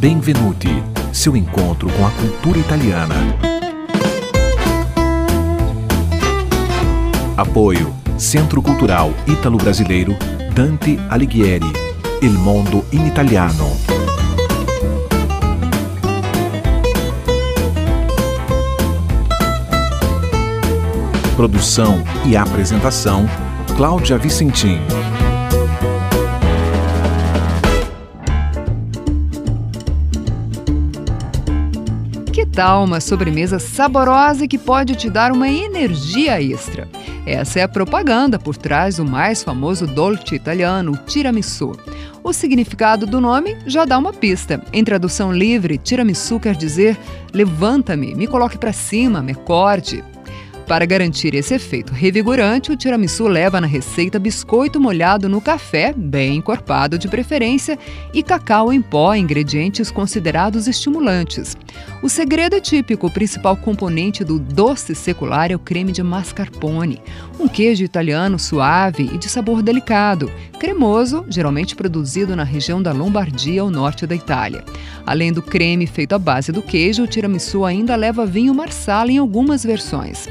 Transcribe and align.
Benvenuti, 0.00 0.82
seu 1.12 1.36
encontro 1.36 1.90
com 1.92 2.06
a 2.06 2.10
cultura 2.12 2.58
italiana. 2.58 3.14
Apoio 7.36 7.94
Centro 8.16 8.62
Cultural 8.62 9.12
Ítalo-Brasileiro 9.26 10.16
Dante 10.54 10.98
Alighieri. 11.10 11.70
Il 12.22 12.30
mondo 12.30 12.82
in 12.92 13.08
italiano. 13.08 13.76
Produção 21.36 22.02
e 22.24 22.38
apresentação 22.38 23.26
Cláudia 23.76 24.16
Vicentim. 24.16 24.80
Tal 32.52 32.84
uma 32.84 33.00
sobremesa 33.00 33.58
saborosa 33.58 34.46
que 34.46 34.58
pode 34.58 34.94
te 34.94 35.08
dar 35.08 35.32
uma 35.32 35.48
energia 35.48 36.42
extra? 36.42 36.88
Essa 37.24 37.60
é 37.60 37.62
a 37.62 37.68
propaganda 37.68 38.38
por 38.38 38.56
trás 38.56 38.96
do 38.96 39.04
mais 39.04 39.42
famoso 39.42 39.86
dolce 39.86 40.34
italiano, 40.34 40.92
o 40.92 40.96
tiramisu. 40.96 41.72
O 42.22 42.32
significado 42.32 43.06
do 43.06 43.20
nome 43.20 43.56
já 43.66 43.84
dá 43.84 43.96
uma 43.96 44.12
pista. 44.12 44.62
Em 44.72 44.84
tradução 44.84 45.32
livre, 45.32 45.78
tiramisu 45.78 46.38
quer 46.38 46.54
dizer 46.54 46.98
levanta-me, 47.32 48.14
me 48.14 48.26
coloque 48.26 48.58
para 48.58 48.72
cima, 48.72 49.22
me 49.22 49.34
corte. 49.34 50.02
Para 50.70 50.86
garantir 50.86 51.34
esse 51.34 51.52
efeito 51.52 51.92
revigorante, 51.92 52.70
o 52.70 52.76
tiramisu 52.76 53.26
leva 53.26 53.60
na 53.60 53.66
receita 53.66 54.20
biscoito 54.20 54.80
molhado 54.80 55.28
no 55.28 55.40
café, 55.40 55.92
bem 55.92 56.36
encorpado 56.36 56.96
de 56.96 57.08
preferência, 57.08 57.76
e 58.14 58.22
cacau 58.22 58.72
em 58.72 58.80
pó, 58.80 59.12
ingredientes 59.12 59.90
considerados 59.90 60.68
estimulantes. 60.68 61.56
O 62.04 62.08
segredo 62.08 62.54
é 62.54 62.60
típico, 62.60 63.08
o 63.08 63.10
principal 63.10 63.56
componente 63.56 64.22
do 64.22 64.38
doce 64.38 64.94
secular 64.94 65.50
é 65.50 65.56
o 65.56 65.58
creme 65.58 65.90
de 65.90 66.04
mascarpone, 66.04 67.02
um 67.40 67.48
queijo 67.48 67.82
italiano 67.82 68.38
suave 68.38 69.10
e 69.12 69.18
de 69.18 69.28
sabor 69.28 69.62
delicado, 69.62 70.30
cremoso, 70.60 71.26
geralmente 71.28 71.74
produzido 71.74 72.36
na 72.36 72.44
região 72.44 72.80
da 72.80 72.92
Lombardia, 72.92 73.62
ao 73.62 73.70
norte 73.70 74.06
da 74.06 74.14
Itália. 74.14 74.64
Além 75.06 75.32
do 75.32 75.42
creme 75.42 75.86
feito 75.86 76.14
à 76.14 76.18
base 76.18 76.52
do 76.52 76.62
queijo, 76.62 77.02
o 77.02 77.06
tiramisu 77.06 77.64
ainda 77.64 77.96
leva 77.96 78.26
vinho 78.26 78.54
marsala 78.54 79.10
em 79.10 79.18
algumas 79.18 79.64
versões. 79.64 80.28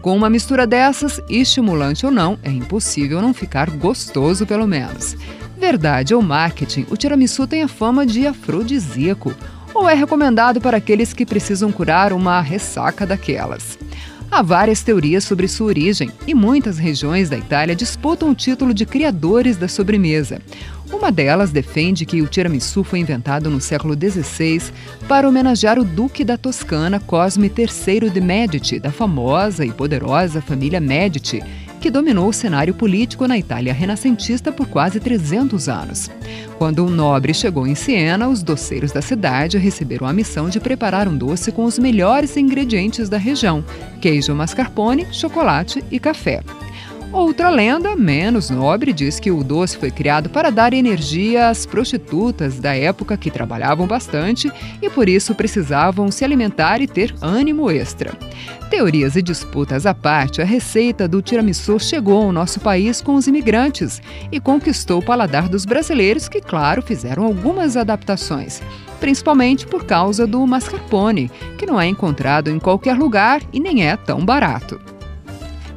Com 0.00 0.16
uma 0.16 0.28
mistura 0.28 0.66
dessas, 0.66 1.20
estimulante 1.28 2.04
ou 2.04 2.12
não, 2.12 2.38
é 2.42 2.50
impossível 2.50 3.22
não 3.22 3.32
ficar 3.32 3.70
gostoso 3.70 4.46
pelo 4.46 4.66
menos. 4.66 5.16
Verdade 5.58 6.14
ou 6.14 6.20
marketing, 6.20 6.86
o 6.90 6.96
tiramisu 6.96 7.46
tem 7.46 7.62
a 7.62 7.68
fama 7.68 8.04
de 8.04 8.26
afrodisíaco, 8.26 9.34
ou 9.72 9.88
é 9.88 9.94
recomendado 9.94 10.60
para 10.60 10.76
aqueles 10.76 11.12
que 11.12 11.26
precisam 11.26 11.72
curar 11.72 12.12
uma 12.12 12.40
ressaca 12.40 13.06
daquelas. 13.06 13.78
Há 14.30 14.42
várias 14.42 14.82
teorias 14.82 15.24
sobre 15.24 15.46
sua 15.46 15.68
origem 15.68 16.10
e 16.26 16.34
muitas 16.34 16.76
regiões 16.76 17.30
da 17.30 17.38
Itália 17.38 17.74
disputam 17.74 18.30
o 18.30 18.34
título 18.34 18.74
de 18.74 18.84
criadores 18.84 19.56
da 19.56 19.68
sobremesa. 19.68 20.40
Uma 20.92 21.10
delas 21.10 21.50
defende 21.50 22.04
que 22.04 22.20
o 22.20 22.26
tiramisu 22.26 22.84
foi 22.84 22.98
inventado 22.98 23.50
no 23.50 23.60
século 23.60 23.94
XVI 23.94 24.62
para 25.08 25.28
homenagear 25.28 25.78
o 25.78 25.84
duque 25.84 26.24
da 26.24 26.36
Toscana 26.36 27.00
Cosme 27.00 27.50
III 27.50 28.10
de 28.10 28.20
Medici, 28.20 28.78
da 28.78 28.92
famosa 28.92 29.64
e 29.64 29.72
poderosa 29.72 30.40
família 30.40 30.80
Medici, 30.80 31.42
que 31.80 31.90
dominou 31.90 32.28
o 32.28 32.32
cenário 32.32 32.72
político 32.72 33.26
na 33.26 33.36
Itália 33.36 33.72
renascentista 33.74 34.50
por 34.50 34.66
quase 34.66 35.00
300 35.00 35.68
anos. 35.68 36.10
Quando 36.56 36.84
um 36.84 36.88
nobre 36.88 37.34
chegou 37.34 37.66
em 37.66 37.74
Siena, 37.74 38.28
os 38.28 38.42
doceiros 38.42 38.92
da 38.92 39.02
cidade 39.02 39.58
receberam 39.58 40.06
a 40.06 40.12
missão 40.12 40.48
de 40.48 40.60
preparar 40.60 41.08
um 41.08 41.16
doce 41.16 41.52
com 41.52 41.64
os 41.64 41.78
melhores 41.78 42.36
ingredientes 42.36 43.08
da 43.08 43.18
região: 43.18 43.62
queijo 44.00 44.34
mascarpone, 44.34 45.06
chocolate 45.12 45.84
e 45.90 45.98
café. 45.98 46.42
Outra 47.14 47.48
lenda, 47.48 47.94
menos 47.94 48.50
nobre, 48.50 48.92
diz 48.92 49.20
que 49.20 49.30
o 49.30 49.44
doce 49.44 49.78
foi 49.78 49.88
criado 49.88 50.28
para 50.28 50.50
dar 50.50 50.72
energia 50.72 51.48
às 51.48 51.64
prostitutas 51.64 52.58
da 52.58 52.74
época 52.74 53.16
que 53.16 53.30
trabalhavam 53.30 53.86
bastante 53.86 54.50
e 54.82 54.90
por 54.90 55.08
isso 55.08 55.32
precisavam 55.32 56.10
se 56.10 56.24
alimentar 56.24 56.80
e 56.80 56.88
ter 56.88 57.14
ânimo 57.22 57.70
extra. 57.70 58.18
Teorias 58.68 59.14
e 59.14 59.22
disputas 59.22 59.86
à 59.86 59.94
parte, 59.94 60.42
a 60.42 60.44
receita 60.44 61.06
do 61.06 61.22
tiramisu 61.22 61.78
chegou 61.78 62.20
ao 62.20 62.32
nosso 62.32 62.58
país 62.58 63.00
com 63.00 63.14
os 63.14 63.28
imigrantes 63.28 64.02
e 64.32 64.40
conquistou 64.40 64.98
o 64.98 65.04
paladar 65.04 65.48
dos 65.48 65.64
brasileiros 65.64 66.28
que, 66.28 66.40
claro, 66.40 66.82
fizeram 66.82 67.24
algumas 67.24 67.76
adaptações 67.76 68.60
principalmente 69.00 69.66
por 69.66 69.84
causa 69.84 70.26
do 70.26 70.46
mascarpone, 70.46 71.30
que 71.58 71.66
não 71.66 71.78
é 71.78 71.86
encontrado 71.86 72.48
em 72.48 72.58
qualquer 72.58 72.96
lugar 72.96 73.42
e 73.52 73.60
nem 73.60 73.86
é 73.86 73.98
tão 73.98 74.24
barato. 74.24 74.80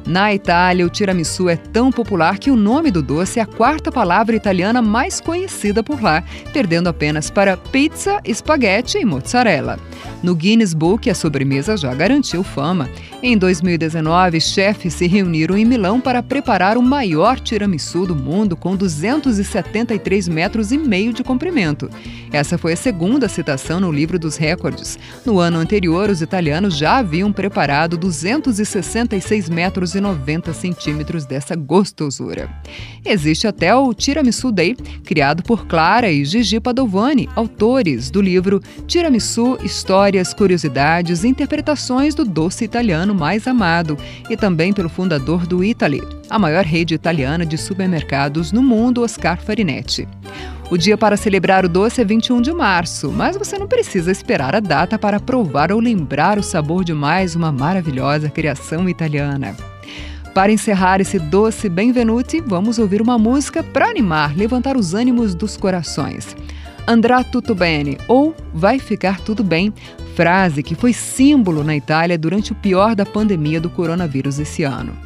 Na 0.08 0.32
Itália, 0.32 0.86
o 0.86 0.88
tiramisu 0.88 1.50
é 1.50 1.56
tão 1.56 1.92
popular 1.92 2.38
que 2.38 2.50
o 2.50 2.56
nome 2.56 2.90
do 2.90 3.02
doce 3.02 3.40
é 3.40 3.42
a 3.42 3.46
quarta 3.46 3.92
palavra 3.92 4.34
italiana 4.34 4.80
mais 4.80 5.20
conhecida 5.20 5.82
por 5.82 6.02
lá, 6.02 6.24
perdendo 6.50 6.88
apenas 6.88 7.28
para 7.28 7.58
pizza, 7.58 8.18
espaguete 8.24 8.96
e 8.96 9.04
mozzarella. 9.04 9.78
No 10.20 10.34
Guinness 10.34 10.74
Book, 10.74 11.08
a 11.08 11.14
sobremesa 11.14 11.76
já 11.76 11.94
garantiu 11.94 12.42
fama. 12.42 12.90
Em 13.22 13.38
2019, 13.38 14.40
chefes 14.40 14.94
se 14.94 15.06
reuniram 15.06 15.56
em 15.56 15.64
Milão 15.64 16.00
para 16.00 16.22
preparar 16.22 16.76
o 16.76 16.82
maior 16.82 17.38
tiramisu 17.38 18.04
do 18.04 18.16
mundo 18.16 18.56
com 18.56 18.74
273 18.74 20.28
metros 20.28 20.72
e 20.72 20.78
meio 20.78 21.12
de 21.12 21.22
comprimento. 21.22 21.88
Essa 22.32 22.58
foi 22.58 22.72
a 22.72 22.76
segunda 22.76 23.28
citação 23.28 23.78
no 23.78 23.92
livro 23.92 24.18
dos 24.18 24.36
recordes. 24.36 24.98
No 25.24 25.38
ano 25.38 25.58
anterior, 25.58 26.10
os 26.10 26.20
italianos 26.20 26.76
já 26.76 26.98
haviam 26.98 27.32
preparado 27.32 27.96
266 27.96 29.48
metros 29.48 29.94
e 29.94 30.00
90 30.00 30.52
centímetros 30.52 31.26
dessa 31.26 31.54
gostosura. 31.54 32.50
Existe 33.04 33.46
até 33.46 33.72
o 33.74 33.94
Tiramisu 33.94 34.50
Day, 34.50 34.74
criado 35.04 35.44
por 35.44 35.66
Clara 35.66 36.10
e 36.10 36.24
Gigi 36.24 36.58
Padovani, 36.58 37.28
autores 37.36 38.10
do 38.10 38.20
livro 38.20 38.60
Tiramisu 38.86 39.56
História 39.62 40.07
histórias, 40.08 40.32
curiosidades 40.32 41.22
e 41.22 41.28
interpretações 41.28 42.14
do 42.14 42.24
doce 42.24 42.64
italiano 42.64 43.14
mais 43.14 43.46
amado, 43.46 43.98
e 44.30 44.36
também 44.36 44.72
pelo 44.72 44.88
fundador 44.88 45.46
do 45.46 45.62
Italy, 45.62 46.02
a 46.30 46.38
maior 46.38 46.64
rede 46.64 46.94
italiana 46.94 47.44
de 47.44 47.58
supermercados 47.58 48.50
no 48.50 48.62
mundo, 48.62 49.02
Oscar 49.02 49.38
Farinetti. 49.38 50.08
O 50.70 50.78
dia 50.78 50.96
para 50.96 51.16
celebrar 51.16 51.64
o 51.64 51.68
doce 51.68 52.00
é 52.00 52.04
21 52.04 52.40
de 52.40 52.52
março, 52.52 53.10
mas 53.10 53.36
você 53.36 53.58
não 53.58 53.66
precisa 53.66 54.10
esperar 54.10 54.54
a 54.54 54.60
data 54.60 54.98
para 54.98 55.20
provar 55.20 55.70
ou 55.70 55.78
lembrar 55.78 56.38
o 56.38 56.42
sabor 56.42 56.84
de 56.84 56.94
mais 56.94 57.36
uma 57.36 57.52
maravilhosa 57.52 58.30
criação 58.30 58.88
italiana. 58.88 59.54
Para 60.32 60.52
encerrar 60.52 61.00
esse 61.00 61.18
doce 61.18 61.68
Benvenuti, 61.68 62.40
vamos 62.40 62.78
ouvir 62.78 63.02
uma 63.02 63.18
música 63.18 63.62
para 63.62 63.88
animar, 63.88 64.34
levantar 64.34 64.76
os 64.76 64.94
ânimos 64.94 65.34
dos 65.34 65.56
corações. 65.56 66.34
Andrà 66.88 67.22
tutto 67.22 67.54
bene 67.54 67.98
ou 68.06 68.34
vai 68.54 68.78
ficar 68.78 69.20
tudo 69.20 69.44
bem, 69.44 69.74
frase 70.14 70.62
que 70.62 70.74
foi 70.74 70.94
símbolo 70.94 71.62
na 71.62 71.76
Itália 71.76 72.16
durante 72.16 72.52
o 72.52 72.54
pior 72.54 72.94
da 72.94 73.04
pandemia 73.04 73.60
do 73.60 73.68
coronavírus 73.68 74.38
esse 74.38 74.62
ano. 74.62 74.96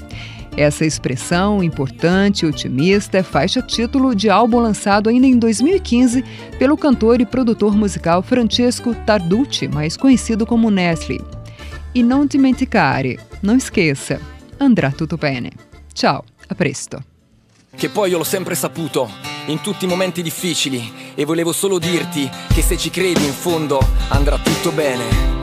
Essa 0.57 0.87
expressão 0.87 1.61
importante 1.61 2.43
e 2.43 2.47
otimista 2.47 3.19
é 3.19 3.23
faixa 3.25 3.61
título 3.61 4.15
de 4.15 4.31
álbum 4.31 4.61
lançado 4.61 5.09
ainda 5.09 5.27
em 5.27 5.37
2015 5.37 6.25
pelo 6.57 6.77
cantor 6.77 7.21
e 7.21 7.27
produtor 7.27 7.77
musical 7.77 8.23
Francesco 8.23 8.95
Tarducci, 9.05 9.67
mais 9.67 9.97
conhecido 9.97 10.47
como 10.47 10.71
Nestle. 10.71 11.21
E 11.93 12.01
não 12.01 12.25
dimenticare, 12.25 13.19
não 13.43 13.57
esqueça, 13.57 14.21
andrà 14.61 14.93
tutto 14.93 15.17
bene. 15.17 15.51
Ciao, 15.93 16.25
a 16.49 16.55
presto. 16.55 17.03
Che 17.75 17.89
poi 17.89 18.11
io 18.11 18.19
l'ho 18.19 18.25
sempre 18.25 18.55
saputo, 18.55 19.11
in 19.47 19.61
tutti 19.61 19.87
i 19.87 19.89
momenti 19.89 20.23
difficili, 20.23 21.02
e 21.15 21.25
volevo 21.25 21.53
solo 21.53 21.79
dirti 21.79 22.31
che 22.53 22.63
se 22.63 22.77
ci 22.77 22.91
credi 22.91 23.25
in 23.25 23.33
fondo 23.33 23.81
andrà 24.09 24.39
tutto 24.39 24.71
bene. 24.71 25.41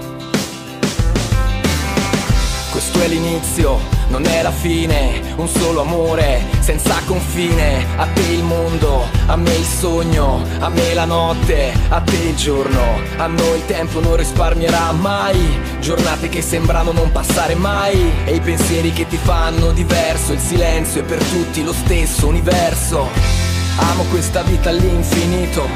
Questo 2.71 3.01
è 3.01 3.07
l'inizio, 3.07 3.79
non 4.09 4.25
è 4.25 4.41
la 4.41 4.51
fine, 4.51 5.33
un 5.38 5.47
solo 5.47 5.81
amore 5.81 6.45
senza 6.59 7.01
confine. 7.05 7.85
A 7.97 8.05
te 8.05 8.21
il 8.21 8.44
mondo, 8.44 9.05
a 9.25 9.35
me 9.35 9.53
il 9.53 9.65
sogno, 9.65 10.45
a 10.59 10.69
me 10.69 10.94
la 10.94 11.05
notte, 11.05 11.73
a 11.89 11.99
te 11.99 12.15
il 12.15 12.35
giorno. 12.35 13.01
A 13.17 13.25
noi 13.25 13.57
il 13.57 13.65
tempo 13.65 13.99
non 13.99 14.15
risparmierà 14.15 14.91
mai. 14.91 15.59
Giornate 15.81 16.29
che 16.29 16.41
sembrano 16.41 16.91
non 16.91 17.11
passare 17.11 17.55
mai. 17.55 18.11
E 18.25 18.35
i 18.35 18.39
pensieri 18.39 18.94
che 18.94 19.07
ti 19.07 19.17
fanno 19.17 19.71
diverso, 19.71 20.31
il 20.33 20.39
silenzio 20.39 21.01
è 21.01 21.03
per 21.03 21.23
tutti 21.23 21.63
lo 21.63 21.73
stesso 21.73 22.27
universo. 22.27 23.48
Amo 23.79 24.03
questa 24.03 24.41
vita 24.43 24.69
all'infinito. 24.69 25.67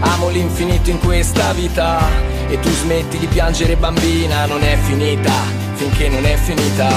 Amo 0.00 0.30
l'infinito 0.30 0.90
in 0.90 0.98
questa 0.98 1.52
vita 1.52 2.00
E 2.48 2.58
tu 2.58 2.68
smetti 2.68 3.18
di 3.18 3.26
piangere 3.26 3.76
bambina, 3.76 4.46
non 4.46 4.64
è 4.64 4.76
finita 4.76 5.62
finché 5.82 6.08
non 6.08 6.24
è 6.24 6.36
finita. 6.36 6.88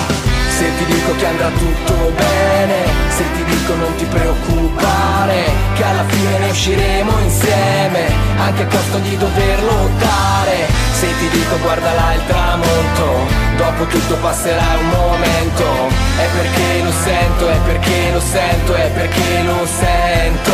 Se 0.50 0.66
ti 0.78 0.86
dico 0.86 1.16
che 1.16 1.26
andrà 1.26 1.50
tutto 1.50 1.94
bene, 2.16 2.86
se 3.10 3.24
ti 3.34 3.44
dico 3.44 3.76
non 3.76 3.96
ti 3.96 4.06
preoccupare, 4.06 5.44
che 5.74 5.84
alla 5.84 6.06
fine 6.06 6.38
ne 6.38 6.50
usciremo 6.50 7.12
insieme, 7.20 8.14
anche 8.38 8.64
a 8.64 8.68
costo 8.68 8.98
di 9.00 9.18
dover 9.18 9.64
lottare. 9.64 10.68
Se 10.94 11.08
ti 11.20 11.30
dico 11.30 11.58
guarda 11.62 11.94
là 11.94 12.14
il 12.14 12.26
tramonto, 12.28 13.35
dopo 13.56 13.86
tutto 13.86 14.16
passerà 14.18 14.78
un 14.80 14.88
momento, 14.90 15.64
è 16.18 16.28
perché 16.36 16.84
lo 16.84 16.92
sento, 16.92 17.50
è 17.50 17.60
perché 17.66 18.12
lo 18.12 18.20
sento, 18.20 18.74
è 18.74 18.92
perché 18.92 19.44
lo 19.44 19.66
sento. 19.66 20.54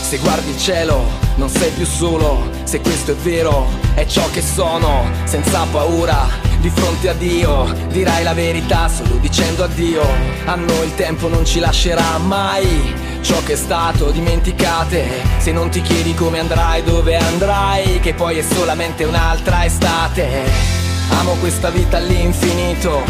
Se 0.00 0.18
guardi 0.18 0.50
il 0.50 0.58
cielo 0.58 1.04
non 1.36 1.48
sei 1.48 1.70
più 1.70 1.86
solo, 1.86 2.50
se 2.64 2.80
questo 2.80 3.12
è 3.12 3.14
vero 3.14 3.68
è 3.94 4.04
ciò 4.06 4.28
che 4.30 4.42
sono, 4.42 5.10
senza 5.24 5.64
paura 5.70 6.28
di 6.60 6.70
fronte 6.70 7.08
a 7.08 7.14
Dio 7.14 7.74
dirai 7.88 8.22
la 8.22 8.34
verità 8.34 8.88
solo 8.88 9.16
dicendo 9.16 9.64
addio. 9.64 10.02
A 10.44 10.54
noi 10.54 10.86
il 10.86 10.94
tempo 10.94 11.28
non 11.28 11.44
ci 11.44 11.60
lascerà 11.60 12.18
mai. 12.18 13.10
Ciò 13.22 13.40
che 13.44 13.52
è 13.52 13.56
stato 13.56 14.10
dimenticate 14.10 15.08
Se 15.38 15.52
non 15.52 15.70
ti 15.70 15.80
chiedi 15.80 16.12
come 16.12 16.40
andrai, 16.40 16.82
dove 16.82 17.16
andrai 17.16 18.00
Che 18.00 18.14
poi 18.14 18.38
è 18.38 18.42
solamente 18.42 19.04
un'altra 19.04 19.64
estate 19.64 20.81
Amo 21.10 21.34
questa 21.40 21.70
vita 21.70 21.98
all'infinito. 21.98 23.02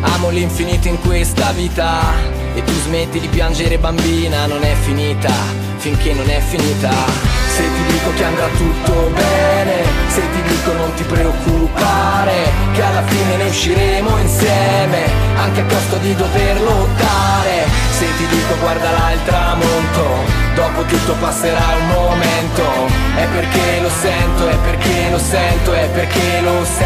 Amo 0.00 0.30
l'infinito 0.30 0.88
in 0.88 1.00
questa 1.00 1.52
vita. 1.52 2.00
E 2.54 2.62
tu 2.64 2.72
smetti 2.72 3.20
di 3.20 3.28
piangere 3.28 3.78
bambina, 3.78 4.46
non 4.46 4.62
è 4.64 4.74
finita. 4.74 5.32
Finché 5.78 6.12
non 6.14 6.28
è 6.28 6.40
finita. 6.40 7.36
Se 7.56 7.62
ti 7.62 7.92
dico 7.92 8.12
che 8.14 8.24
andrà 8.24 8.48
tutto 8.48 9.10
bene, 9.14 9.82
se 10.08 10.20
ti 10.20 10.42
dico 10.42 10.72
non 10.74 10.92
ti 10.94 11.04
preoccupare, 11.04 12.50
che 12.74 12.82
alla 12.82 13.02
fine 13.06 13.36
ne 13.36 13.44
usciremo 13.44 14.18
insieme, 14.18 15.04
anche 15.36 15.60
a 15.60 15.64
costo 15.64 15.96
di 15.96 16.14
dover 16.14 16.60
lottare. 16.60 17.64
Se 17.92 18.04
ti 18.18 18.26
dico 18.26 18.56
guarda 18.60 18.90
là 18.90 19.12
il 19.12 19.24
tramonto, 19.24 20.04
dopo 20.54 20.82
tutto 20.82 21.14
passerà 21.14 21.64
un 21.80 21.86
momento, 21.88 22.62
è 23.16 23.26
perché 23.32 23.80
lo 23.80 23.90
sento, 24.02 24.48
è 24.48 24.56
perché 24.56 25.10
lo 25.10 25.18
sento, 25.18 25.72
è 25.72 25.88
perché 25.88 26.40
lo 26.42 26.62
sento. 26.64 26.85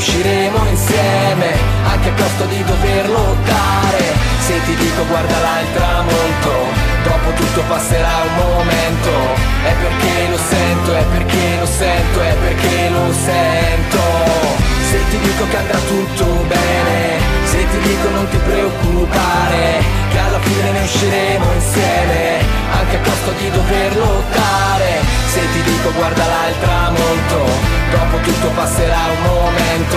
Usciremo 0.00 0.58
insieme 0.70 1.48
Anche 1.84 2.08
a 2.08 2.12
costo 2.14 2.44
di 2.46 2.64
dover 2.64 3.08
lottare. 3.10 4.02
Se 4.40 4.54
ti 4.64 4.74
dico 4.74 5.04
guarda 5.06 5.38
là 5.38 5.60
il 5.60 5.72
tramonto 5.74 6.54
Dopo 7.04 7.30
tutto 7.36 7.62
passerà 7.68 8.24
un 8.24 8.34
momento. 8.34 9.12
È 9.62 9.72
perché 9.82 10.28
lo 10.30 10.38
sento, 10.38 10.94
è 10.94 11.04
perché 11.04 11.56
lo 11.58 11.66
sento, 11.66 12.20
è 12.20 12.34
perché 12.34 12.88
lo 12.88 13.12
sento. 13.12 14.50
Se 14.90 14.98
ti 15.10 15.18
dico 15.18 15.46
che 15.48 15.56
andrà 15.56 15.78
tutto 15.86 16.24
bene 16.48 17.20
Se 17.44 17.58
ti 17.58 17.78
dico 17.78 18.08
non 18.10 18.28
ti 18.28 18.36
preoccupare 18.38 19.84
Che 20.10 20.18
alla 20.18 20.40
fine 20.40 20.72
ne 20.72 20.80
usciremo 20.80 21.44
insieme 21.54 22.42
Anche 22.72 22.96
a 22.96 23.00
costo 23.00 23.30
di 23.38 23.50
dover 23.50 23.96
lottare. 23.96 24.98
Se 25.26 25.40
ti 25.52 25.62
dico 25.62 25.92
guarda 25.92 26.26
là 26.26 26.48
il 26.48 26.58
tramonto 26.58 27.38
Dopo 27.90 28.16
tutto 28.18 28.48
passerà 28.48 28.98
un 29.14 29.22
momento 29.22 29.89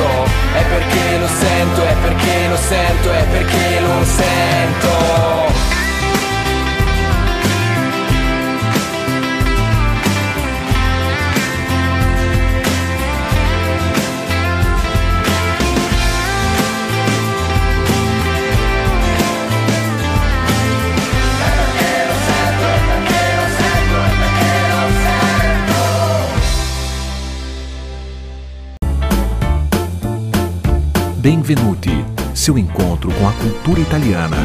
Benvenuti, 31.24 32.04
seu 32.34 32.58
encontro 32.58 33.10
com 33.14 33.26
a 33.26 33.32
cultura 33.32 33.80
italiana. 33.80 34.36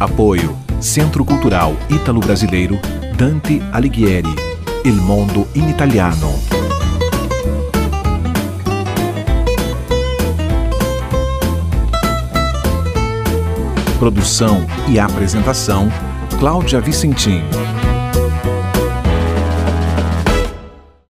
Apoio 0.00 0.56
Centro 0.80 1.26
Cultural 1.26 1.76
Ítalo-Brasileiro 1.90 2.78
Dante 3.18 3.60
Alighieri. 3.70 4.34
Il 4.82 4.94
mondo 4.94 5.46
in 5.54 5.68
italiano. 5.68 6.32
Produção 13.98 14.66
e 14.88 14.98
apresentação 14.98 15.92
Cláudia 16.38 16.80
Vicentim. 16.80 17.42